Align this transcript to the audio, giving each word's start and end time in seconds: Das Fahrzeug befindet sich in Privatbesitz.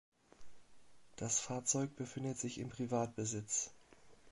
Das 1.17 1.39
Fahrzeug 1.39 1.95
befindet 1.95 2.39
sich 2.39 2.57
in 2.59 2.69
Privatbesitz. 2.69 3.69